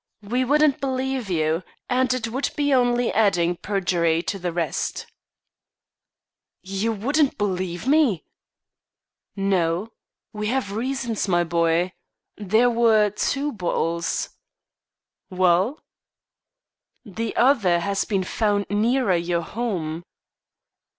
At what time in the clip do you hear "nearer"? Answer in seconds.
18.71-19.15